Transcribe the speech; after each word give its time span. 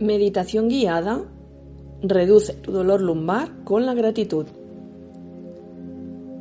Meditación 0.00 0.70
guiada 0.70 1.26
reduce 2.00 2.54
tu 2.54 2.72
dolor 2.72 3.02
lumbar 3.02 3.64
con 3.64 3.84
la 3.84 3.92
gratitud. 3.92 4.46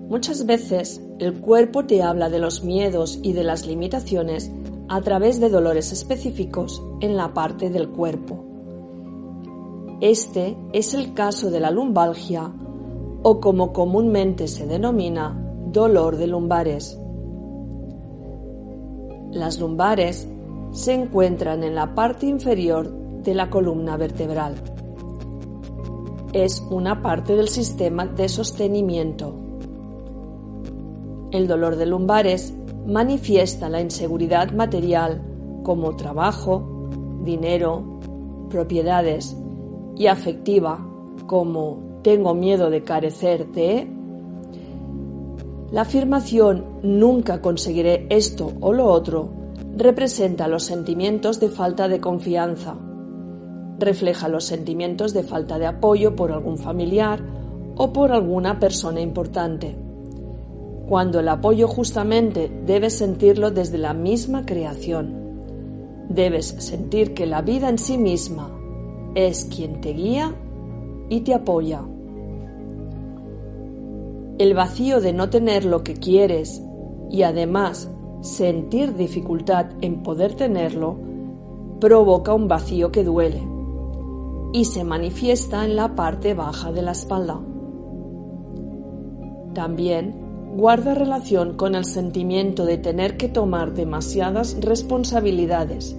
Muchas 0.07 0.45
veces 0.45 1.01
el 1.19 1.41
cuerpo 1.41 1.83
te 1.85 2.01
habla 2.01 2.29
de 2.29 2.39
los 2.39 2.63
miedos 2.63 3.19
y 3.21 3.33
de 3.33 3.43
las 3.43 3.67
limitaciones 3.67 4.49
a 4.87 5.01
través 5.01 5.41
de 5.41 5.49
dolores 5.49 5.91
específicos 5.91 6.81
en 7.01 7.17
la 7.17 7.33
parte 7.33 7.69
del 7.69 7.89
cuerpo. 7.89 8.45
Este 9.99 10.55
es 10.71 10.93
el 10.93 11.13
caso 11.13 11.51
de 11.51 11.59
la 11.59 11.69
lumbalgia 11.69 12.53
o 13.23 13.41
como 13.41 13.73
comúnmente 13.73 14.47
se 14.47 14.67
denomina 14.67 15.37
dolor 15.69 16.15
de 16.15 16.27
lumbares. 16.27 16.97
Las 19.33 19.59
lumbares 19.59 20.29
se 20.71 20.93
encuentran 20.93 21.65
en 21.65 21.75
la 21.75 21.93
parte 21.93 22.25
inferior 22.25 22.98
de 23.23 23.33
la 23.33 23.49
columna 23.49 23.97
vertebral. 23.97 24.55
Es 26.33 26.63
una 26.69 27.01
parte 27.01 27.35
del 27.35 27.49
sistema 27.49 28.05
de 28.05 28.29
sostenimiento. 28.29 29.33
El 31.31 31.47
dolor 31.47 31.75
de 31.75 31.85
lumbares 31.85 32.53
manifiesta 32.85 33.69
la 33.69 33.81
inseguridad 33.81 34.51
material 34.51 35.21
como 35.63 35.95
trabajo, 35.95 36.89
dinero, 37.23 37.99
propiedades 38.49 39.35
y 39.95 40.07
afectiva 40.07 40.85
como 41.27 41.99
tengo 42.01 42.33
miedo 42.33 42.69
de 42.69 42.83
carecer 42.83 43.47
de 43.51 43.87
la 45.71 45.81
afirmación 45.81 46.65
nunca 46.81 47.41
conseguiré 47.41 48.07
esto 48.09 48.53
o 48.59 48.73
lo 48.73 48.87
otro 48.87 49.29
representa 49.77 50.47
los 50.47 50.63
sentimientos 50.63 51.39
de 51.39 51.49
falta 51.49 51.87
de 51.87 52.01
confianza, 52.01 52.75
refleja 53.79 54.27
los 54.27 54.43
sentimientos 54.43 55.13
de 55.13 55.23
falta 55.23 55.57
de 55.57 55.65
apoyo 55.65 56.15
por 56.15 56.31
algún 56.31 56.57
familiar 56.57 57.21
o 57.77 57.93
por 57.93 58.11
alguna 58.11 58.59
persona 58.59 58.99
importante, 58.99 59.75
cuando 60.87 61.19
el 61.19 61.29
apoyo 61.29 61.67
justamente 61.67 62.51
debes 62.65 62.97
sentirlo 62.97 63.51
desde 63.51 63.77
la 63.77 63.93
misma 63.93 64.45
creación. 64.45 65.17
Debes 66.09 66.47
sentir 66.47 67.13
que 67.13 67.25
la 67.25 67.41
vida 67.41 67.69
en 67.69 67.77
sí 67.77 67.97
misma 67.97 68.51
es 69.15 69.45
quien 69.45 69.79
te 69.79 69.93
guía 69.93 70.35
y 71.07 71.21
te 71.21 71.33
apoya. 71.33 71.83
El 74.39 74.53
vacío 74.53 74.99
de 74.99 75.13
no 75.13 75.29
tener 75.29 75.65
lo 75.65 75.83
que 75.83 75.93
quieres 75.93 76.61
y 77.11 77.23
además 77.23 77.89
sentir 78.21 78.95
dificultad 78.95 79.67
en 79.81 80.03
poder 80.03 80.33
tenerlo 80.33 80.97
provoca 81.79 82.33
un 82.33 82.47
vacío 82.47 82.91
que 82.91 83.03
duele 83.03 83.58
y 84.53 84.65
se 84.65 84.83
manifiesta 84.83 85.65
en 85.65 85.75
la 85.75 85.95
parte 85.95 86.33
baja 86.33 86.71
de 86.71 86.81
la 86.81 86.91
espalda. 86.91 87.39
También 89.53 90.29
guarda 90.55 90.95
relación 90.95 91.55
con 91.55 91.75
el 91.75 91.85
sentimiento 91.85 92.65
de 92.65 92.77
tener 92.77 93.17
que 93.17 93.29
tomar 93.29 93.73
demasiadas 93.73 94.57
responsabilidades 94.59 95.95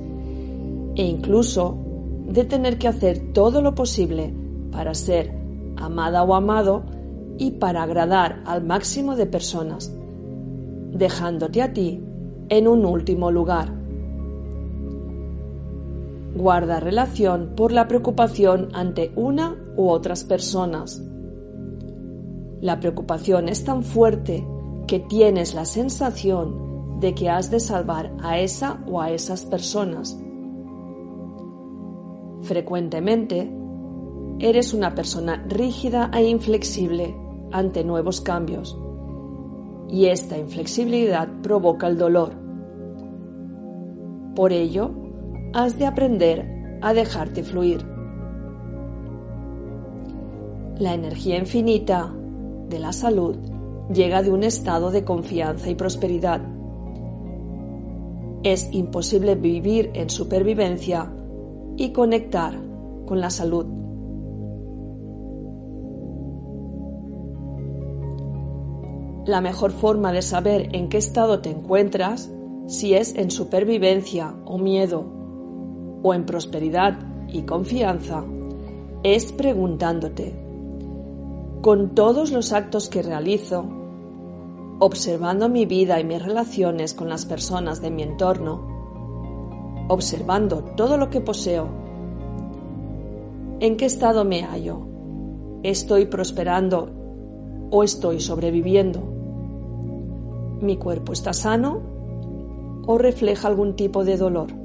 e 0.96 1.04
incluso 1.04 1.78
de 2.26 2.44
tener 2.44 2.78
que 2.78 2.88
hacer 2.88 3.32
todo 3.32 3.62
lo 3.62 3.74
posible 3.74 4.34
para 4.70 4.94
ser 4.94 5.32
amada 5.76 6.22
o 6.22 6.34
amado 6.34 6.84
y 7.38 7.52
para 7.52 7.82
agradar 7.82 8.42
al 8.44 8.62
máximo 8.64 9.16
de 9.16 9.26
personas, 9.26 9.92
dejándote 10.92 11.62
a 11.62 11.72
ti 11.72 12.02
en 12.48 12.68
un 12.68 12.84
último 12.84 13.30
lugar. 13.30 13.79
Guarda 16.40 16.80
relación 16.80 17.52
por 17.54 17.70
la 17.70 17.86
preocupación 17.86 18.70
ante 18.72 19.12
una 19.14 19.58
u 19.76 19.90
otras 19.90 20.24
personas. 20.24 21.04
La 22.62 22.80
preocupación 22.80 23.50
es 23.50 23.62
tan 23.62 23.82
fuerte 23.82 24.46
que 24.86 25.00
tienes 25.00 25.52
la 25.52 25.66
sensación 25.66 26.98
de 26.98 27.14
que 27.14 27.28
has 27.28 27.50
de 27.50 27.60
salvar 27.60 28.14
a 28.22 28.38
esa 28.38 28.82
o 28.86 29.02
a 29.02 29.10
esas 29.10 29.44
personas. 29.44 30.18
Frecuentemente, 32.40 33.52
eres 34.38 34.72
una 34.72 34.94
persona 34.94 35.44
rígida 35.46 36.10
e 36.14 36.26
inflexible 36.26 37.14
ante 37.52 37.84
nuevos 37.84 38.22
cambios 38.22 38.78
y 39.90 40.06
esta 40.06 40.38
inflexibilidad 40.38 41.28
provoca 41.42 41.86
el 41.86 41.98
dolor. 41.98 42.32
Por 44.34 44.54
ello, 44.54 44.99
has 45.52 45.78
de 45.78 45.86
aprender 45.86 46.78
a 46.80 46.94
dejarte 46.94 47.42
fluir. 47.42 47.84
La 50.78 50.94
energía 50.94 51.38
infinita 51.38 52.14
de 52.68 52.78
la 52.78 52.92
salud 52.92 53.36
llega 53.92 54.22
de 54.22 54.30
un 54.30 54.44
estado 54.44 54.90
de 54.90 55.04
confianza 55.04 55.68
y 55.68 55.74
prosperidad. 55.74 56.40
Es 58.42 58.72
imposible 58.72 59.34
vivir 59.34 59.90
en 59.94 60.08
supervivencia 60.08 61.12
y 61.76 61.90
conectar 61.90 62.58
con 63.06 63.20
la 63.20 63.30
salud. 63.30 63.66
La 69.26 69.40
mejor 69.40 69.72
forma 69.72 70.12
de 70.12 70.22
saber 70.22 70.74
en 70.74 70.88
qué 70.88 70.96
estado 70.96 71.40
te 71.40 71.50
encuentras, 71.50 72.32
si 72.66 72.94
es 72.94 73.14
en 73.16 73.30
supervivencia 73.30 74.34
o 74.46 74.56
miedo, 74.56 75.19
o 76.02 76.14
en 76.14 76.24
prosperidad 76.24 76.98
y 77.28 77.42
confianza, 77.42 78.24
es 79.02 79.32
preguntándote, 79.32 80.34
con 81.62 81.94
todos 81.94 82.32
los 82.32 82.52
actos 82.52 82.88
que 82.88 83.02
realizo, 83.02 83.64
observando 84.78 85.48
mi 85.48 85.66
vida 85.66 86.00
y 86.00 86.04
mis 86.04 86.22
relaciones 86.22 86.94
con 86.94 87.08
las 87.08 87.26
personas 87.26 87.82
de 87.82 87.90
mi 87.90 88.02
entorno, 88.02 89.86
observando 89.88 90.64
todo 90.76 90.96
lo 90.96 91.10
que 91.10 91.20
poseo, 91.20 91.68
¿en 93.60 93.76
qué 93.76 93.84
estado 93.84 94.24
me 94.24 94.42
hallo? 94.42 94.80
¿Estoy 95.62 96.06
prosperando 96.06 96.88
o 97.70 97.82
estoy 97.82 98.20
sobreviviendo? 98.20 99.00
¿Mi 100.62 100.76
cuerpo 100.76 101.12
está 101.12 101.32
sano 101.32 101.80
o 102.86 102.96
refleja 102.96 103.48
algún 103.48 103.76
tipo 103.76 104.04
de 104.04 104.16
dolor? 104.16 104.59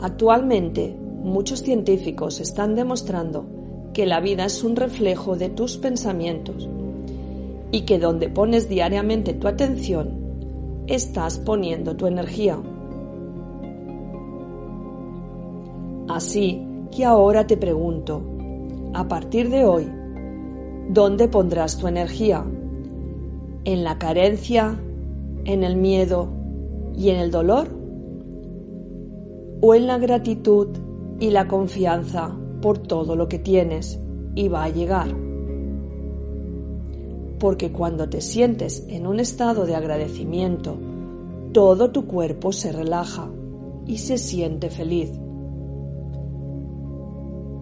Actualmente, 0.00 0.94
muchos 1.22 1.62
científicos 1.62 2.40
están 2.40 2.74
demostrando 2.74 3.46
que 3.94 4.04
la 4.04 4.20
vida 4.20 4.44
es 4.44 4.62
un 4.62 4.76
reflejo 4.76 5.36
de 5.36 5.48
tus 5.48 5.78
pensamientos 5.78 6.68
y 7.72 7.82
que 7.82 7.98
donde 7.98 8.28
pones 8.28 8.68
diariamente 8.68 9.32
tu 9.32 9.48
atención, 9.48 10.84
estás 10.86 11.38
poniendo 11.38 11.96
tu 11.96 12.06
energía. 12.06 12.58
Así 16.08 16.62
que 16.94 17.04
ahora 17.04 17.46
te 17.46 17.56
pregunto, 17.56 18.22
a 18.94 19.08
partir 19.08 19.50
de 19.50 19.64
hoy, 19.64 19.90
¿dónde 20.90 21.28
pondrás 21.28 21.78
tu 21.78 21.88
energía? 21.88 22.44
¿En 23.64 23.82
la 23.82 23.98
carencia, 23.98 24.78
en 25.44 25.64
el 25.64 25.76
miedo 25.76 26.28
y 26.96 27.10
en 27.10 27.16
el 27.16 27.30
dolor? 27.30 27.75
¿O 29.60 29.74
en 29.74 29.86
la 29.86 29.98
gratitud 29.98 30.68
y 31.18 31.30
la 31.30 31.48
confianza 31.48 32.36
por 32.60 32.78
todo 32.78 33.16
lo 33.16 33.28
que 33.28 33.38
tienes 33.38 34.00
y 34.34 34.48
va 34.48 34.64
a 34.64 34.68
llegar. 34.68 35.08
Porque 37.38 37.72
cuando 37.72 38.08
te 38.08 38.20
sientes 38.20 38.86
en 38.88 39.06
un 39.06 39.20
estado 39.20 39.66
de 39.66 39.74
agradecimiento, 39.74 40.76
todo 41.52 41.90
tu 41.90 42.06
cuerpo 42.06 42.52
se 42.52 42.72
relaja 42.72 43.28
y 43.86 43.98
se 43.98 44.18
siente 44.18 44.70
feliz. 44.70 45.10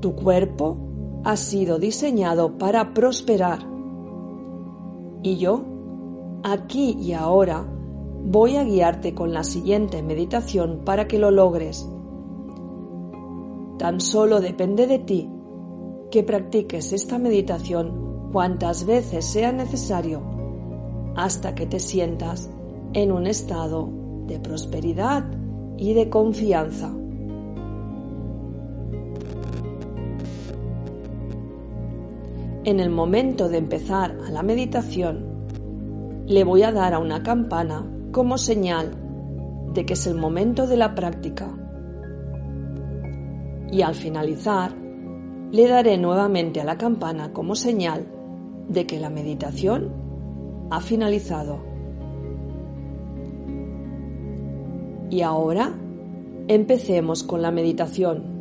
Tu 0.01 0.15
cuerpo 0.15 0.79
ha 1.25 1.37
sido 1.37 1.79
diseñado 1.79 2.59
para 2.59 2.93
prosperar. 2.93 3.61
Y 5.23 5.37
yo, 5.37 5.65
aquí 6.43 6.97
y 7.01 7.13
ahora, 7.13 7.67
voy 8.27 8.57
a 8.57 8.65
guiarte 8.65 9.15
con 9.15 9.35
la 9.35 9.45
siguiente 9.45 10.03
meditación 10.03 10.81
para 10.85 11.07
que 11.07 11.19
lo 11.19 11.31
logres. 11.31 11.87
Tan 13.79 14.01
solo 14.01 14.41
depende 14.41 14.87
de 14.87 14.99
ti 14.99 15.31
que 16.11 16.23
practiques 16.23 16.93
esta 16.93 17.19
meditación 17.19 18.31
cuantas 18.33 18.87
veces 18.87 19.27
sea 19.27 19.53
necesario 19.53 20.23
hasta 21.17 21.55
que 21.55 21.67
te 21.67 21.79
sientas 21.79 22.51
en 22.95 23.13
un 23.13 23.27
estado 23.27 23.91
de 24.27 24.41
prosperidad 24.41 25.25
y 25.77 25.93
de 25.93 26.09
confianza. 26.09 26.93
En 32.65 32.81
el 32.81 32.89
momento 32.89 33.51
de 33.51 33.59
empezar 33.59 34.17
a 34.27 34.31
la 34.31 34.43
meditación, 34.43 35.27
le 36.27 36.43
voy 36.45 36.63
a 36.63 36.73
dar 36.73 36.95
a 36.95 36.99
una 36.99 37.23
campana 37.23 37.91
como 38.15 38.39
señal 38.39 38.93
de 39.75 39.85
que 39.85 39.95
es 39.95 40.07
el 40.07 40.15
momento 40.15 40.69
de 40.69 40.77
la 40.77 40.95
práctica. 40.95 41.53
Y 43.73 43.83
al 43.83 43.97
finalizar, 43.97 44.73
le 45.51 45.67
daré 45.67 45.99
nuevamente 45.99 46.61
a 46.61 46.65
la 46.65 46.79
campana 46.79 47.33
como 47.33 47.57
señal 47.57 48.07
de 48.69 48.87
que 48.87 49.01
la 49.01 49.11
meditación 49.11 49.93
ha 50.71 50.81
finalizado. 50.81 51.59
Y 55.11 55.23
ahora 55.23 55.75
empecemos 56.47 57.25
con 57.25 57.43
la 57.43 57.51
meditación. 57.51 58.34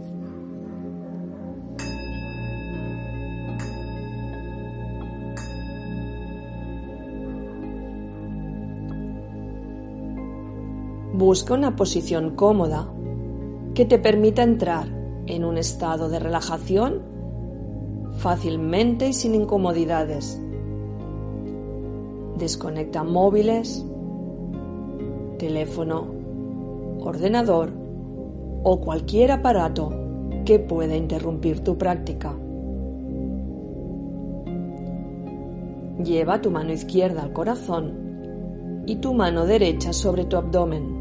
Busca 11.25 11.53
una 11.53 11.77
posición 11.77 12.35
cómoda 12.35 12.85
que 13.73 13.85
te 13.85 13.97
permita 13.97 14.43
entrar 14.43 14.89
en 15.25 15.45
un 15.45 15.57
estado 15.57 16.09
de 16.09 16.19
relajación 16.19 17.01
fácilmente 18.17 19.07
y 19.07 19.13
sin 19.13 19.33
incomodidades. 19.33 20.37
Desconecta 22.37 23.05
móviles, 23.05 23.85
teléfono, 25.39 26.07
ordenador 26.99 27.71
o 28.63 28.81
cualquier 28.81 29.31
aparato 29.31 29.93
que 30.43 30.59
pueda 30.59 30.97
interrumpir 30.97 31.61
tu 31.61 31.77
práctica. 31.77 32.35
Lleva 36.03 36.41
tu 36.41 36.51
mano 36.51 36.73
izquierda 36.73 37.23
al 37.23 37.31
corazón 37.31 38.83
y 38.85 38.97
tu 38.97 39.13
mano 39.13 39.45
derecha 39.45 39.93
sobre 39.93 40.25
tu 40.25 40.35
abdomen. 40.35 40.92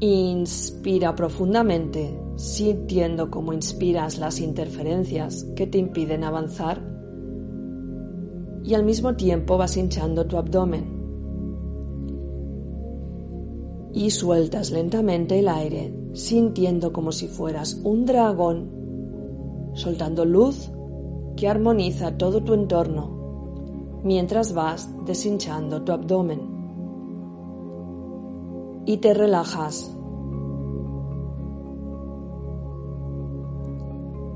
Inspira 0.00 1.14
profundamente, 1.14 2.20
sintiendo 2.36 3.30
cómo 3.30 3.54
inspiras 3.54 4.18
las 4.18 4.40
interferencias 4.40 5.44
que 5.56 5.66
te 5.66 5.78
impiden 5.78 6.22
avanzar 6.22 6.82
y 8.62 8.74
al 8.74 8.84
mismo 8.84 9.16
tiempo 9.16 9.56
vas 9.56 9.78
hinchando 9.78 10.26
tu 10.26 10.36
abdomen. 10.36 10.84
Y 13.94 14.10
sueltas 14.10 14.70
lentamente 14.70 15.38
el 15.38 15.48
aire, 15.48 15.94
sintiendo 16.12 16.92
como 16.92 17.10
si 17.10 17.26
fueras 17.26 17.80
un 17.82 18.04
dragón, 18.04 19.70
soltando 19.72 20.26
luz 20.26 20.70
que 21.36 21.48
armoniza 21.48 22.18
todo 22.18 22.42
tu 22.42 22.52
entorno 22.52 24.00
mientras 24.04 24.52
vas 24.52 24.90
deshinchando 25.06 25.82
tu 25.82 25.92
abdomen 25.92 26.55
y 28.86 28.98
te 28.98 29.12
relajas. 29.12 29.92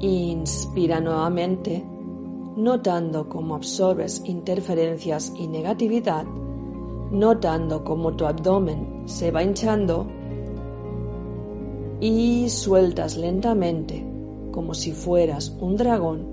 Inspira 0.00 1.00
nuevamente, 1.00 1.84
notando 2.56 3.28
cómo 3.28 3.54
absorbes 3.54 4.22
interferencias 4.24 5.32
y 5.36 5.46
negatividad, 5.46 6.24
notando 7.12 7.84
cómo 7.84 8.14
tu 8.16 8.26
abdomen 8.26 9.04
se 9.06 9.30
va 9.30 9.42
hinchando 9.42 10.06
y 12.00 12.48
sueltas 12.48 13.16
lentamente, 13.16 14.06
como 14.50 14.74
si 14.74 14.92
fueras 14.92 15.56
un 15.60 15.76
dragón, 15.76 16.26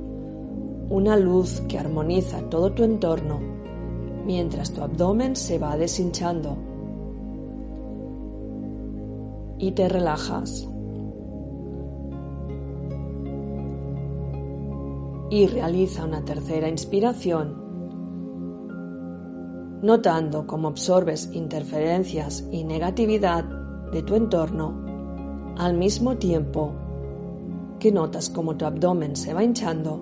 una 0.89 1.17
luz 1.17 1.61
que 1.67 1.77
armoniza 1.77 2.41
todo 2.49 2.71
tu 2.71 2.83
entorno 2.83 3.39
mientras 4.25 4.71
tu 4.71 4.81
abdomen 4.81 5.35
se 5.35 5.57
va 5.57 5.77
deshinchando 5.77 6.57
y 9.59 9.71
te 9.71 9.89
relajas. 9.89 10.67
Y 15.29 15.47
realiza 15.47 16.05
una 16.05 16.23
tercera 16.23 16.69
inspiración, 16.69 17.55
notando 19.81 20.47
cómo 20.47 20.69
absorbes 20.69 21.29
interferencias 21.33 22.47
y 22.51 22.63
negatividad 22.63 23.43
de 23.91 24.03
tu 24.03 24.15
entorno 24.15 25.55
al 25.57 25.77
mismo 25.77 26.17
tiempo 26.17 26.71
que 27.79 27.91
notas 27.91 28.29
cómo 28.29 28.55
tu 28.55 28.65
abdomen 28.65 29.15
se 29.15 29.33
va 29.33 29.43
hinchando 29.43 30.01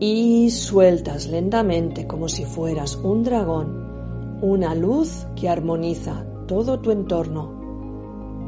y 0.00 0.50
sueltas 0.50 1.28
lentamente 1.28 2.06
como 2.06 2.28
si 2.28 2.44
fueras 2.44 2.96
un 2.96 3.22
dragón 3.22 4.38
una 4.42 4.74
luz 4.74 5.26
que 5.36 5.48
armoniza 5.48 6.26
todo 6.46 6.80
tu 6.80 6.90
entorno 6.90 7.64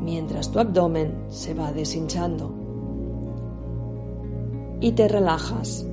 mientras 0.02 0.50
tu 0.50 0.58
abdomen 0.58 1.24
se 1.28 1.54
va 1.54 1.72
deshinchando 1.72 2.52
y 4.80 4.92
te 4.92 5.08
relajas. 5.08 5.86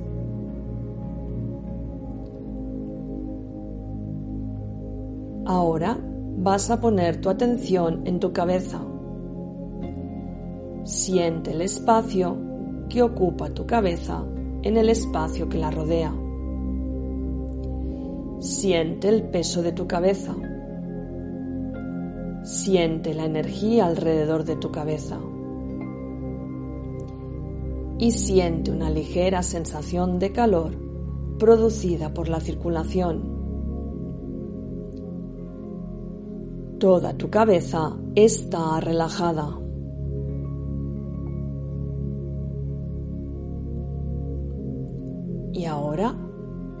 Ahora 5.46 5.98
vas 6.38 6.70
a 6.70 6.80
poner 6.80 7.20
tu 7.20 7.28
atención 7.28 8.02
en 8.06 8.20
tu 8.20 8.32
cabeza. 8.32 8.80
Siente 10.84 11.52
el 11.52 11.62
espacio 11.62 12.36
que 12.88 13.02
ocupa 13.02 13.50
tu 13.50 13.66
cabeza 13.66 14.24
en 14.62 14.76
el 14.76 14.88
espacio 14.88 15.48
que 15.48 15.58
la 15.58 15.70
rodea. 15.70 16.14
Siente 18.38 19.08
el 19.08 19.22
peso 19.24 19.62
de 19.62 19.72
tu 19.72 19.86
cabeza 19.86 20.34
Siente 22.44 23.14
la 23.14 23.24
energía 23.24 23.86
alrededor 23.86 24.44
de 24.44 24.56
tu 24.56 24.70
cabeza 24.70 25.18
y 27.98 28.10
siente 28.10 28.70
una 28.70 28.90
ligera 28.90 29.42
sensación 29.42 30.18
de 30.18 30.30
calor 30.30 30.72
producida 31.38 32.12
por 32.12 32.28
la 32.28 32.40
circulación. 32.40 33.32
Toda 36.78 37.16
tu 37.16 37.30
cabeza 37.30 37.96
está 38.14 38.78
relajada. 38.78 39.58
Y 45.54 45.64
ahora 45.64 46.14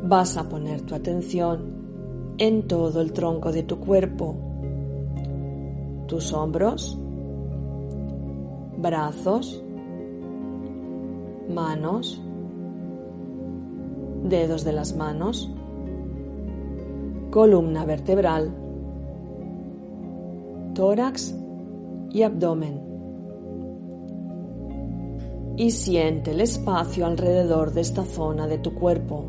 vas 0.02 0.36
a 0.36 0.46
poner 0.46 0.82
tu 0.82 0.94
atención 0.94 2.34
en 2.36 2.68
todo 2.68 3.00
el 3.00 3.14
tronco 3.14 3.50
de 3.50 3.62
tu 3.62 3.80
cuerpo 3.80 4.43
tus 6.14 6.32
hombros, 6.32 6.96
brazos, 8.78 9.60
manos, 11.52 12.22
dedos 14.22 14.62
de 14.62 14.72
las 14.72 14.94
manos, 14.94 15.50
columna 17.32 17.84
vertebral, 17.84 18.54
tórax 20.74 21.34
y 22.10 22.22
abdomen. 22.22 22.80
Y 25.56 25.72
siente 25.72 26.30
el 26.30 26.42
espacio 26.42 27.06
alrededor 27.06 27.72
de 27.72 27.80
esta 27.80 28.04
zona 28.04 28.46
de 28.46 28.58
tu 28.58 28.72
cuerpo. 28.72 29.24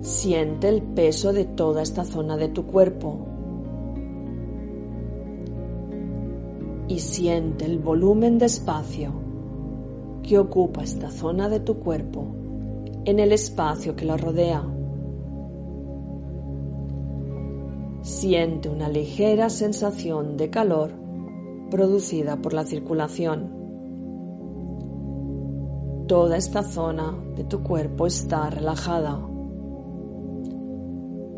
Siente 0.00 0.68
el 0.68 0.82
peso 0.82 1.32
de 1.32 1.44
toda 1.44 1.82
esta 1.82 2.02
zona 2.02 2.36
de 2.36 2.48
tu 2.48 2.66
cuerpo 2.66 3.29
y 6.90 6.98
siente 6.98 7.64
el 7.66 7.78
volumen 7.78 8.36
de 8.38 8.46
espacio 8.46 9.12
que 10.24 10.40
ocupa 10.40 10.82
esta 10.82 11.08
zona 11.08 11.48
de 11.48 11.60
tu 11.60 11.78
cuerpo 11.78 12.26
en 13.04 13.20
el 13.20 13.30
espacio 13.30 13.94
que 13.94 14.04
lo 14.04 14.16
rodea. 14.16 14.66
Siente 18.02 18.68
una 18.68 18.88
ligera 18.88 19.50
sensación 19.50 20.36
de 20.36 20.50
calor 20.50 20.90
producida 21.70 22.42
por 22.42 22.54
la 22.54 22.64
circulación. 22.64 23.58
toda 26.08 26.36
esta 26.36 26.64
zona 26.64 27.16
de 27.36 27.44
tu 27.44 27.62
cuerpo 27.62 28.04
está 28.08 28.50
relajada, 28.50 29.16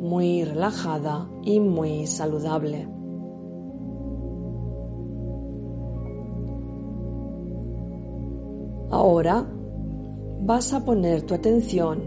muy 0.00 0.44
relajada 0.44 1.28
y 1.42 1.60
muy 1.60 2.06
saludable. 2.06 3.01
Ahora 9.04 9.44
vas 10.42 10.72
a 10.72 10.84
poner 10.84 11.22
tu 11.22 11.34
atención 11.34 11.98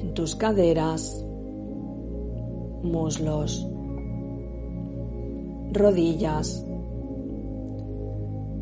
en 0.00 0.14
tus 0.14 0.34
caderas, 0.34 1.24
muslos, 2.82 3.64
rodillas, 5.70 6.66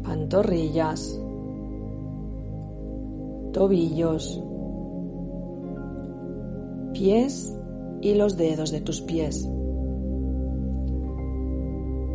pantorrillas, 0.02 1.18
tobillos, 3.54 4.44
pies 6.92 7.58
y 8.02 8.14
los 8.16 8.36
dedos 8.36 8.70
de 8.70 8.82
tus 8.82 9.00
pies. 9.00 9.48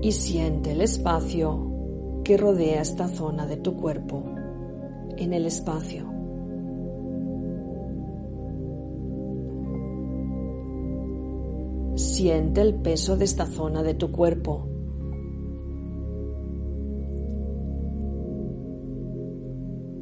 Y 0.04 0.12
siente 0.12 0.74
el 0.74 0.82
espacio 0.82 2.22
que 2.24 2.38
rodea 2.38 2.84
esta 2.84 3.08
zona 3.08 3.48
de 3.48 3.58
tu 3.58 3.76
cuerpo 3.76 4.37
en 5.18 5.34
el 5.34 5.46
espacio. 5.46 6.18
Siente 11.96 12.62
el 12.62 12.76
peso 12.76 13.18
de 13.18 13.26
esta 13.26 13.46
zona 13.46 13.84
de 13.84 13.94
tu 13.94 14.12
cuerpo. 14.12 14.68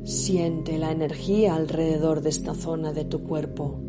Siente 0.04 0.78
la 0.78 0.92
energía 0.92 1.56
alrededor 1.56 2.22
de 2.22 2.30
esta 2.30 2.54
zona 2.54 2.94
de 2.94 3.06
tu 3.06 3.24
cuerpo. 3.24 3.80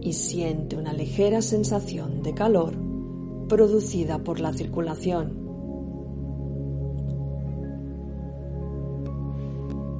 Y 0.00 0.12
siente 0.14 0.76
una 0.76 0.92
ligera 0.92 1.42
sensación 1.42 2.22
de 2.22 2.34
calor 2.34 2.72
producida 3.48 4.18
por 4.18 4.40
la 4.40 4.52
circulación. 4.52 5.39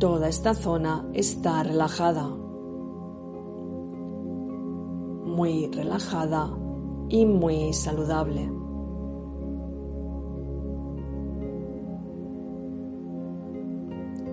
Toda 0.01 0.29
esta 0.31 0.55
zona 0.55 1.07
está 1.13 1.63
relajada, 1.63 2.27
muy 5.27 5.67
relajada 5.67 6.57
y 7.11 7.27
muy 7.27 7.75
saludable. 7.75 8.51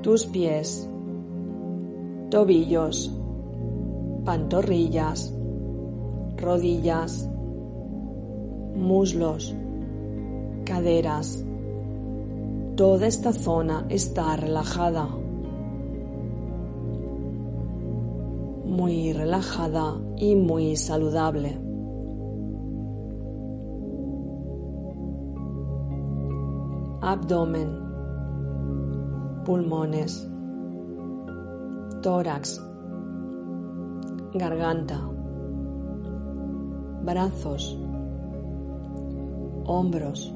Tus 0.02 0.26
pies, 0.28 0.90
tobillos, 2.30 3.14
pantorrillas, 4.24 5.36
rodillas, 6.38 7.30
muslos, 8.74 9.54
caderas. 10.64 11.44
Toda 12.78 13.08
esta 13.08 13.34
zona 13.34 13.86
está 13.90 14.38
relajada. 14.38 15.27
Muy 18.68 19.14
relajada 19.14 19.96
y 20.18 20.36
muy 20.36 20.76
saludable. 20.76 21.60
Abdomen, 27.02 27.70
pulmones, 29.46 30.28
tórax, 32.02 32.62
garganta, 34.34 35.00
brazos, 37.06 37.80
hombros, 39.66 40.34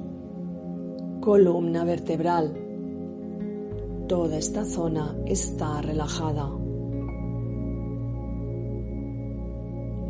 columna 1.20 1.84
vertebral. 1.84 2.58
Toda 4.08 4.38
esta 4.38 4.64
zona 4.64 5.16
está 5.26 5.82
relajada. 5.82 6.61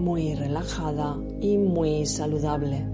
Muy 0.02 0.34
relajada 0.34 1.16
y 1.40 1.58
muy 1.58 2.06
saludable. 2.08 2.88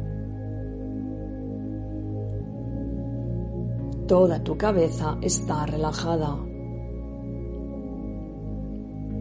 Toda 4.08 4.44
tu 4.44 4.58
cabeza 4.58 5.18
está 5.22 5.66
relajada, 5.66 6.36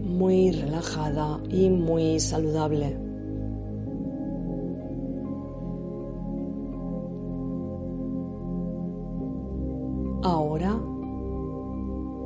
muy 0.03 0.51
relajada 0.51 1.41
y 1.49 1.71
muy 1.71 2.19
saludable. 2.19 2.99
Ahora, 10.23 10.81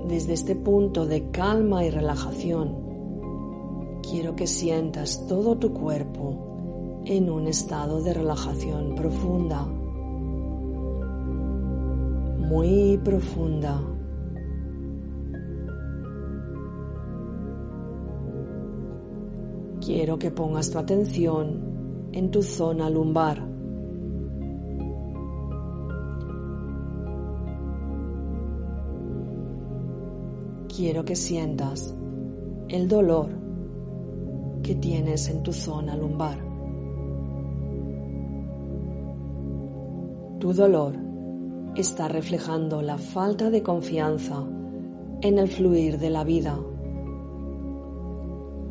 desde 0.09 0.33
este 0.33 0.57
punto 0.57 1.07
de 1.07 1.31
calma 1.31 1.85
y 1.85 1.91
relajación, 1.91 2.90
quiero 4.11 4.35
que 4.35 4.47
sientas 4.49 5.25
todo 5.29 5.57
tu 5.57 5.73
cuerpo 5.73 7.03
en 7.05 7.31
un 7.31 7.47
estado 7.47 8.03
de 8.03 8.13
relajación 8.13 8.97
profunda, 8.97 9.65
muy 12.39 12.99
profunda. 13.05 13.81
Quiero 19.81 20.19
que 20.19 20.31
pongas 20.33 20.71
tu 20.71 20.79
atención 20.79 22.09
en 22.13 22.31
tu 22.31 22.43
zona 22.43 22.91
lumbar. 22.91 23.49
Quiero 30.69 31.05
que 31.05 31.15
sientas 31.15 31.95
el 32.69 32.89
dolor 32.89 33.40
que 34.71 34.77
tienes 34.77 35.29
en 35.29 35.43
tu 35.43 35.53
zona 35.53 35.97
lumbar. 35.97 36.39
Tu 40.39 40.53
dolor 40.53 40.95
está 41.75 42.07
reflejando 42.07 42.81
la 42.81 42.97
falta 42.97 43.51
de 43.51 43.65
confianza 43.65 44.45
en 45.23 45.39
el 45.41 45.49
fluir 45.49 45.99
de 45.99 46.11
la 46.11 46.23
vida. 46.23 46.57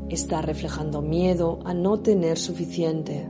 Está 0.07 0.41
reflejando 0.41 1.01
miedo 1.01 1.59
a 1.65 1.73
no 1.73 1.99
tener 1.99 2.37
suficiente. 2.37 3.29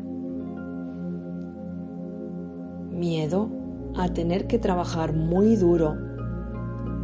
Miedo 2.92 3.50
a 3.96 4.10
tener 4.10 4.46
que 4.46 4.60
trabajar 4.60 5.16
muy 5.16 5.56
duro 5.56 5.96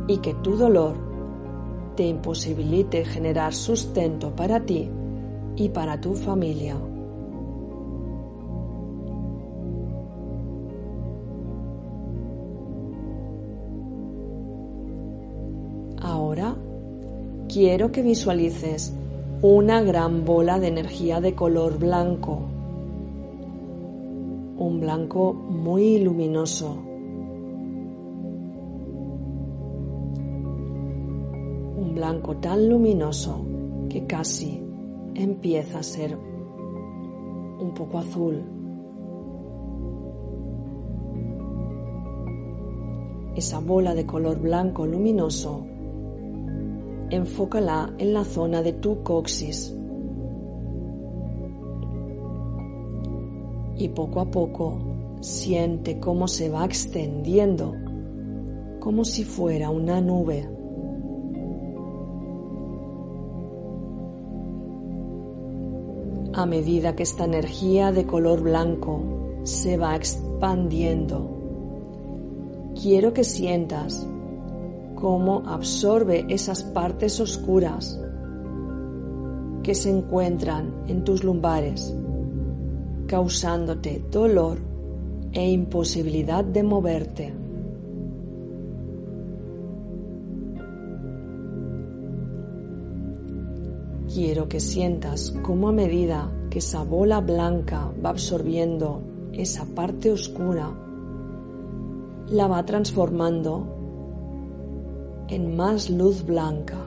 y 0.07 0.17
que 0.17 0.35
tu 0.35 0.57
dolor 0.57 0.95
te 1.95 2.05
imposibilite 2.05 3.03
generar 3.03 3.55
sustento 3.55 4.35
para 4.35 4.63
ti 4.63 4.91
y 5.55 5.69
para 5.69 5.99
tu 5.99 6.13
familia. 6.13 6.77
Ahora 16.01 16.55
quiero 17.47 17.91
que 17.91 18.01
visualices 18.01 18.93
una 19.41 19.81
gran 19.81 20.25
bola 20.25 20.59
de 20.59 20.67
energía 20.67 21.21
de 21.21 21.35
color 21.35 21.77
blanco, 21.79 22.39
un 24.57 24.79
blanco 24.79 25.33
muy 25.33 25.99
luminoso. 25.99 26.77
Un 31.77 31.93
blanco 31.93 32.37
tan 32.37 32.67
luminoso 32.69 33.45
que 33.89 34.05
casi 34.05 34.64
empieza 35.15 35.79
a 35.79 35.83
ser 35.83 36.15
un 36.15 37.73
poco 37.73 37.97
azul. 37.97 38.43
Esa 43.35 43.59
bola 43.59 43.95
de 43.95 44.05
color 44.05 44.39
blanco 44.39 44.85
luminoso, 44.85 45.65
enfócala 47.09 47.93
en 47.97 48.13
la 48.13 48.23
zona 48.23 48.61
de 48.61 48.73
tu 48.73 49.03
coxis. 49.03 49.75
Y 53.77 53.89
poco 53.89 54.21
a 54.21 54.31
poco 54.31 54.79
siente 55.21 55.99
cómo 55.99 56.27
se 56.27 56.49
va 56.49 56.63
extendiendo, 56.63 57.73
como 58.79 59.03
si 59.03 59.23
fuera 59.25 59.69
una 59.69 59.99
nube. 59.99 60.54
A 66.35 66.45
medida 66.45 66.95
que 66.97 67.03
esta 67.03 67.23
energía 67.23 67.93
de 67.93 68.05
color 68.05 68.41
blanco 68.41 69.39
se 69.43 69.77
va 69.77 69.95
expandiendo. 69.95 71.31
Quiero 72.81 73.13
que 73.13 73.23
sientas 73.23 74.05
cómo 74.95 75.43
absorbe 75.45 76.25
esas 76.27 76.61
partes 76.61 77.21
oscuras 77.21 77.97
que 79.63 79.75
se 79.75 79.89
encuentran 79.89 80.83
en 80.87 81.05
tus 81.05 81.23
lumbares, 81.23 81.95
causándote 83.07 84.03
dolor 84.11 84.57
e 85.31 85.49
imposibilidad 85.49 86.43
de 86.43 86.63
moverte. 86.63 87.44
Quiero 94.15 94.47
que 94.47 94.61
sientas 94.61 95.35
cómo 95.43 95.67
a 95.67 95.71
medida 95.73 96.31
que 96.49 96.59
esa 96.59 96.85
bola 96.85 97.19
blanca 97.19 97.91
va 98.01 98.11
absorbiendo 98.11 99.01
esa 99.33 99.65
parte 99.65 100.09
oscura, 100.09 100.71
la 102.29 102.47
va 102.47 102.65
transformando 102.65 103.67
en 105.27 105.57
más 105.57 105.89
luz 105.89 106.25
blanca, 106.25 106.77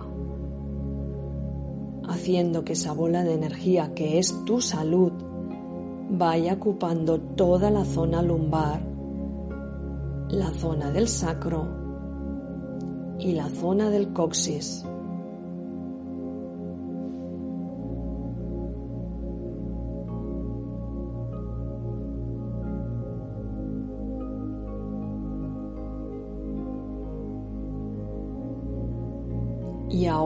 haciendo 2.08 2.64
que 2.64 2.72
esa 2.72 2.94
bola 2.94 3.22
de 3.24 3.34
energía 3.34 3.92
que 3.92 4.18
es 4.18 4.34
tu 4.46 4.62
salud 4.62 5.12
vaya 6.08 6.54
ocupando 6.54 7.20
toda 7.20 7.70
la 7.70 7.84
zona 7.84 8.22
lumbar, 8.22 8.80
la 10.30 10.50
zona 10.54 10.90
del 10.92 11.08
sacro 11.08 11.68
y 13.18 13.32
la 13.32 13.50
zona 13.50 13.90
del 13.90 14.14
coxis. 14.14 14.86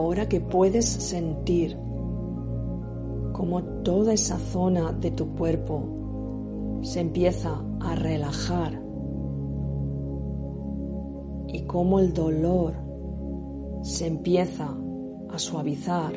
Ahora 0.03 0.27
que 0.27 0.41
puedes 0.41 0.85
sentir 0.85 1.77
cómo 3.31 3.63
toda 3.83 4.11
esa 4.11 4.37
zona 4.37 4.91
de 4.91 5.11
tu 5.11 5.33
cuerpo 5.33 6.79
se 6.81 6.99
empieza 6.99 7.63
a 7.79 7.95
relajar 7.95 8.81
y 11.47 11.61
cómo 11.61 11.99
el 11.99 12.11
dolor 12.11 12.73
se 13.81 14.07
empieza 14.07 14.75
a 15.29 15.39
suavizar 15.39 16.11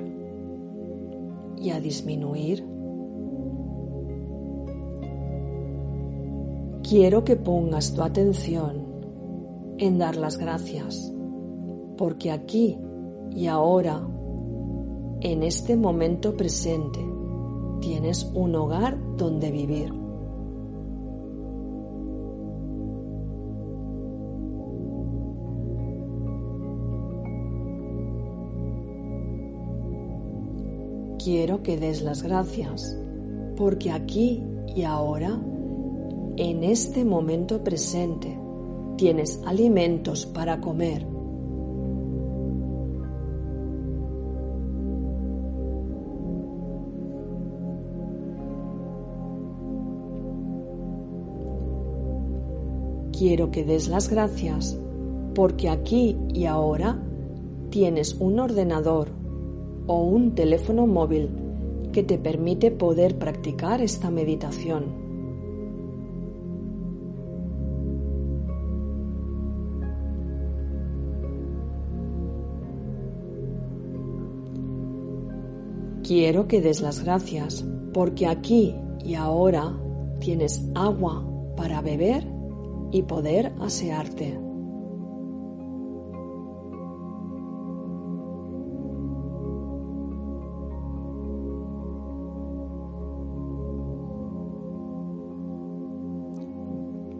y 1.56 1.70
a 1.70 1.78
disminuir, 1.78 2.66
quiero 6.82 7.22
que 7.22 7.36
pongas 7.36 7.94
tu 7.94 8.02
atención 8.02 8.84
en 9.78 9.98
dar 9.98 10.16
las 10.16 10.38
gracias, 10.38 11.14
porque 11.96 12.32
aquí 12.32 12.80
y 13.36 13.48
ahora, 13.48 14.00
en 15.20 15.42
este 15.42 15.76
momento 15.76 16.34
presente, 16.38 17.00
tienes 17.82 18.24
un 18.34 18.54
hogar 18.54 18.98
donde 19.18 19.50
vivir. 19.50 19.92
Quiero 31.22 31.62
que 31.62 31.76
des 31.76 32.00
las 32.00 32.22
gracias 32.22 32.98
porque 33.56 33.90
aquí 33.90 34.42
y 34.74 34.84
ahora, 34.84 35.38
en 36.38 36.64
este 36.64 37.04
momento 37.04 37.62
presente, 37.62 38.38
tienes 38.96 39.42
alimentos 39.44 40.24
para 40.24 40.58
comer 40.58 41.15
quiero 53.16 53.50
que 53.50 53.64
des 53.64 53.88
las 53.88 54.10
gracias 54.10 54.78
porque 55.34 55.70
aquí 55.70 56.18
y 56.34 56.44
ahora 56.44 57.02
tienes 57.70 58.14
un 58.20 58.38
ordenador 58.38 59.08
o 59.86 60.02
un 60.02 60.34
teléfono 60.34 60.86
móvil 60.86 61.30
que 61.92 62.02
te 62.02 62.18
permite 62.18 62.70
poder 62.70 63.18
practicar 63.18 63.80
esta 63.80 64.10
meditación. 64.10 65.06
Quiero 76.02 76.46
que 76.46 76.60
des 76.60 76.82
las 76.82 77.02
gracias 77.02 77.64
porque 77.92 78.26
aquí 78.26 78.74
y 79.04 79.14
ahora 79.14 79.74
tienes 80.20 80.68
agua 80.74 81.24
para 81.56 81.80
beber 81.80 82.35
y 82.90 83.02
poder 83.02 83.54
asearte. 83.60 84.38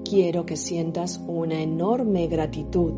Quiero 0.09 0.46
que 0.46 0.57
sientas 0.57 1.20
una 1.26 1.61
enorme 1.61 2.29
gratitud 2.29 2.92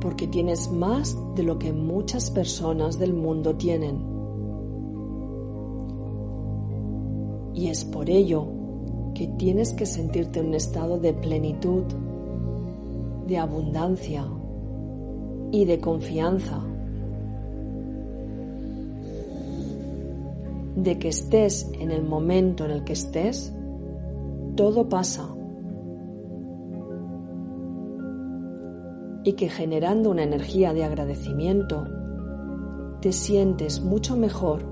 porque 0.00 0.26
tienes 0.26 0.70
más 0.70 1.16
de 1.34 1.42
lo 1.42 1.58
que 1.58 1.72
muchas 1.72 2.30
personas 2.30 2.98
del 2.98 3.14
mundo 3.14 3.56
tienen. 3.56 3.98
Y 7.54 7.68
es 7.68 7.84
por 7.84 8.08
ello 8.08 8.57
que 9.18 9.26
tienes 9.26 9.72
que 9.72 9.84
sentirte 9.84 10.38
en 10.38 10.46
un 10.46 10.54
estado 10.54 11.00
de 11.00 11.12
plenitud, 11.12 11.82
de 13.26 13.36
abundancia 13.36 14.24
y 15.50 15.64
de 15.64 15.80
confianza. 15.80 16.60
De 20.76 21.00
que 21.00 21.08
estés 21.08 21.68
en 21.80 21.90
el 21.90 22.04
momento 22.04 22.64
en 22.64 22.70
el 22.70 22.84
que 22.84 22.92
estés, 22.92 23.52
todo 24.54 24.88
pasa. 24.88 25.28
Y 29.24 29.32
que 29.32 29.48
generando 29.48 30.12
una 30.12 30.22
energía 30.22 30.72
de 30.72 30.84
agradecimiento, 30.84 31.88
te 33.00 33.10
sientes 33.10 33.82
mucho 33.82 34.16
mejor 34.16 34.62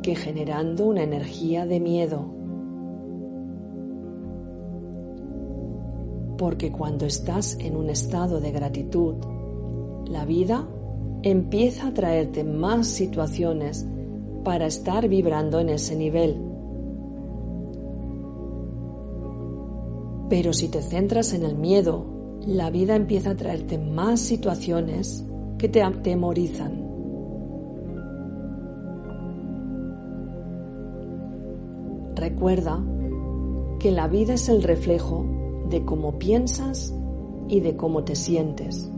que 0.00 0.16
generando 0.16 0.86
una 0.86 1.02
energía 1.02 1.66
de 1.66 1.80
miedo. 1.80 2.43
Porque 6.36 6.72
cuando 6.72 7.06
estás 7.06 7.56
en 7.60 7.76
un 7.76 7.90
estado 7.90 8.40
de 8.40 8.52
gratitud, 8.52 9.14
la 10.06 10.24
vida 10.24 10.68
empieza 11.22 11.88
a 11.88 11.94
traerte 11.94 12.44
más 12.44 12.86
situaciones 12.86 13.86
para 14.44 14.66
estar 14.66 15.08
vibrando 15.08 15.58
en 15.60 15.70
ese 15.70 15.96
nivel. 15.96 16.36
Pero 20.28 20.52
si 20.52 20.68
te 20.68 20.82
centras 20.82 21.32
en 21.32 21.44
el 21.44 21.56
miedo, 21.56 22.04
la 22.46 22.70
vida 22.70 22.96
empieza 22.96 23.30
a 23.30 23.36
traerte 23.36 23.78
más 23.78 24.20
situaciones 24.20 25.24
que 25.58 25.68
te 25.68 25.82
atemorizan. 25.82 26.82
Recuerda 32.16 32.82
que 33.78 33.90
la 33.90 34.08
vida 34.08 34.34
es 34.34 34.48
el 34.48 34.62
reflejo 34.62 35.26
de 35.70 35.84
cómo 35.84 36.18
piensas 36.18 36.94
y 37.48 37.60
de 37.60 37.76
cómo 37.76 38.04
te 38.04 38.16
sientes. 38.16 38.90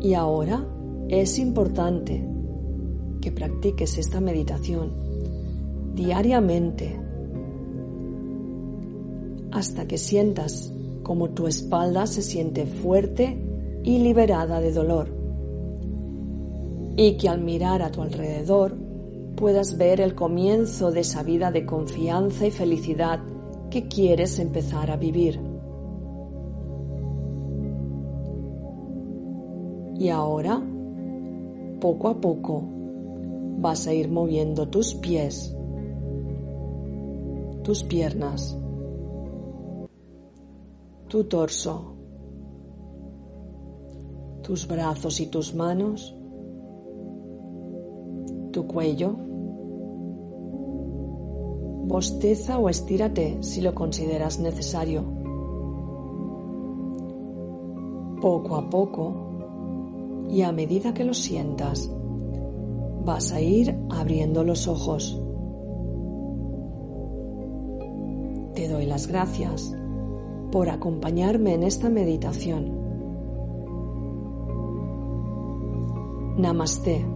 Y 0.00 0.14
ahora 0.14 0.64
es 1.08 1.38
importante 1.38 2.24
que 3.20 3.32
practiques 3.32 3.98
esta 3.98 4.20
meditación 4.20 4.92
diariamente 5.94 7.00
hasta 9.50 9.88
que 9.88 9.98
sientas 9.98 10.72
como 11.02 11.30
tu 11.30 11.46
espalda 11.46 12.06
se 12.06 12.22
siente 12.22 12.66
fuerte 12.66 13.42
y 13.82 13.98
liberada 13.98 14.60
de 14.60 14.72
dolor 14.72 15.08
y 16.96 17.16
que 17.16 17.28
al 17.28 17.40
mirar 17.40 17.82
a 17.82 17.90
tu 17.90 18.02
alrededor 18.02 18.85
puedas 19.36 19.76
ver 19.76 20.00
el 20.00 20.14
comienzo 20.14 20.90
de 20.90 21.00
esa 21.00 21.22
vida 21.22 21.50
de 21.50 21.66
confianza 21.66 22.46
y 22.46 22.50
felicidad 22.50 23.20
que 23.70 23.86
quieres 23.86 24.38
empezar 24.38 24.90
a 24.90 24.96
vivir. 24.96 25.38
Y 29.98 30.08
ahora, 30.08 30.62
poco 31.80 32.08
a 32.08 32.20
poco, 32.20 32.62
vas 33.58 33.86
a 33.86 33.94
ir 33.94 34.10
moviendo 34.10 34.68
tus 34.68 34.94
pies, 34.94 35.54
tus 37.62 37.82
piernas, 37.82 38.56
tu 41.08 41.24
torso, 41.24 41.94
tus 44.42 44.66
brazos 44.68 45.20
y 45.20 45.26
tus 45.26 45.54
manos, 45.54 46.14
tu 48.52 48.66
cuello. 48.66 49.25
Bosteza 51.96 52.58
o 52.58 52.68
estírate 52.68 53.38
si 53.40 53.62
lo 53.62 53.74
consideras 53.74 54.38
necesario. 54.38 55.02
Poco 58.20 58.56
a 58.56 58.68
poco 58.68 60.26
y 60.28 60.42
a 60.42 60.52
medida 60.52 60.92
que 60.92 61.04
lo 61.04 61.14
sientas, 61.14 61.90
vas 63.02 63.32
a 63.32 63.40
ir 63.40 63.74
abriendo 63.88 64.44
los 64.44 64.68
ojos. 64.68 65.18
Te 68.52 68.68
doy 68.68 68.84
las 68.84 69.06
gracias 69.06 69.74
por 70.52 70.68
acompañarme 70.68 71.54
en 71.54 71.62
esta 71.62 71.88
meditación. 71.88 72.76
Namaste. 76.36 77.15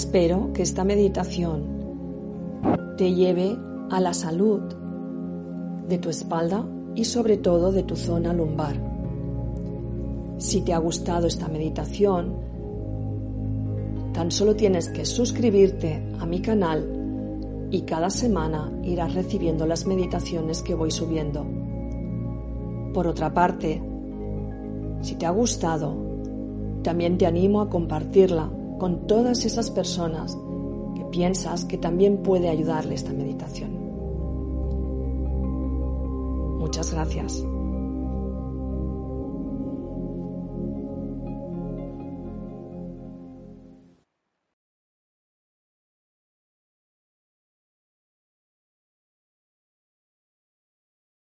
Espero 0.00 0.54
que 0.54 0.62
esta 0.62 0.82
meditación 0.82 1.62
te 2.96 3.12
lleve 3.12 3.54
a 3.90 4.00
la 4.00 4.14
salud 4.14 4.62
de 5.86 5.98
tu 5.98 6.08
espalda 6.08 6.64
y 6.94 7.04
sobre 7.04 7.36
todo 7.36 7.70
de 7.70 7.82
tu 7.82 7.96
zona 7.96 8.32
lumbar. 8.32 8.76
Si 10.38 10.62
te 10.62 10.72
ha 10.72 10.78
gustado 10.78 11.26
esta 11.26 11.48
meditación, 11.48 12.34
tan 14.14 14.30
solo 14.30 14.56
tienes 14.56 14.88
que 14.88 15.04
suscribirte 15.04 16.02
a 16.18 16.24
mi 16.24 16.40
canal 16.40 17.68
y 17.70 17.82
cada 17.82 18.08
semana 18.08 18.72
irás 18.82 19.14
recibiendo 19.14 19.66
las 19.66 19.86
meditaciones 19.86 20.62
que 20.62 20.74
voy 20.74 20.90
subiendo. 20.92 21.44
Por 22.94 23.06
otra 23.06 23.34
parte, 23.34 23.82
si 25.02 25.16
te 25.16 25.26
ha 25.26 25.30
gustado, 25.30 25.94
también 26.82 27.18
te 27.18 27.26
animo 27.26 27.60
a 27.60 27.68
compartirla 27.68 28.50
con 28.80 29.06
todas 29.06 29.44
esas 29.44 29.70
personas 29.70 30.36
que 30.96 31.04
piensas 31.04 31.66
que 31.66 31.76
también 31.76 32.22
puede 32.22 32.48
ayudarle 32.48 32.94
esta 32.94 33.12
meditación. 33.12 33.70
Muchas 36.58 36.92
gracias. 36.92 37.44